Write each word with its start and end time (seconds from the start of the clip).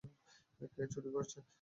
কে 0.73 0.83
চুরি 0.91 1.09
করছে? 1.15 1.37